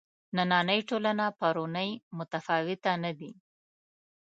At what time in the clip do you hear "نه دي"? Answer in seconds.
3.03-3.31